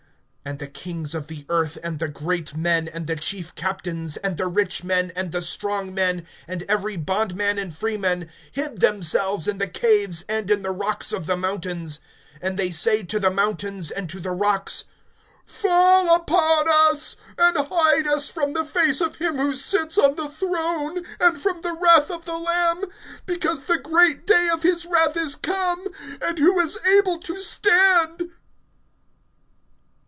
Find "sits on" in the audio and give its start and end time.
19.55-20.15